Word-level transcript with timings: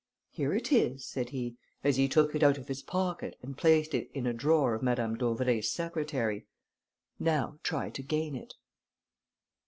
Here 0.31 0.51
it 0.55 0.71
is," 0.71 1.05
said 1.05 1.29
he, 1.29 1.57
as 1.83 1.95
he 1.97 2.07
took 2.07 2.33
it 2.33 2.41
out 2.41 2.57
of 2.57 2.67
his 2.69 2.81
pocket 2.81 3.35
and 3.43 3.55
placed 3.55 3.93
it 3.93 4.09
in 4.15 4.25
a 4.25 4.33
drawer 4.33 4.73
of 4.73 4.81
Madame 4.81 5.15
d'Auvray's 5.15 5.71
secretary; 5.71 6.47
"now 7.19 7.59
try 7.61 7.91
to 7.91 8.01
gain 8.01 8.35
it." 8.35 8.55